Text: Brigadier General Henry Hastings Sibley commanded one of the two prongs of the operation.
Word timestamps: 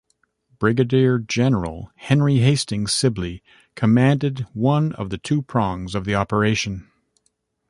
Brigadier 0.57 1.19
General 1.19 1.91
Henry 1.95 2.37
Hastings 2.39 2.91
Sibley 2.91 3.43
commanded 3.75 4.47
one 4.51 4.93
of 4.93 5.11
the 5.11 5.19
two 5.19 5.43
prongs 5.43 5.93
of 5.93 6.05
the 6.05 6.15
operation. 6.15 6.89